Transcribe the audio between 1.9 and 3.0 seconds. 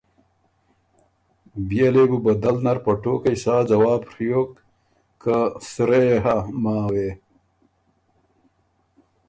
لې بُو بدل نر په